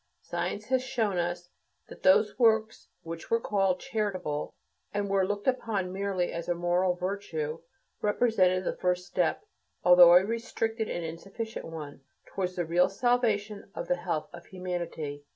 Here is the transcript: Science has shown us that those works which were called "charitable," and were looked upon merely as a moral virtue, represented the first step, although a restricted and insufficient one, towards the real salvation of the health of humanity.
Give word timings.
Science 0.23 0.65
has 0.65 0.81
shown 0.83 1.19
us 1.19 1.49
that 1.87 2.01
those 2.01 2.39
works 2.39 2.87
which 3.03 3.29
were 3.29 3.39
called 3.39 3.79
"charitable," 3.79 4.55
and 4.95 5.11
were 5.11 5.27
looked 5.27 5.45
upon 5.45 5.93
merely 5.93 6.31
as 6.31 6.49
a 6.49 6.55
moral 6.55 6.95
virtue, 6.95 7.59
represented 8.01 8.63
the 8.63 8.75
first 8.77 9.05
step, 9.05 9.45
although 9.83 10.15
a 10.15 10.25
restricted 10.25 10.89
and 10.89 11.05
insufficient 11.05 11.65
one, 11.65 12.01
towards 12.25 12.55
the 12.55 12.65
real 12.65 12.89
salvation 12.89 13.69
of 13.75 13.87
the 13.87 13.97
health 13.97 14.27
of 14.33 14.47
humanity. 14.47 15.23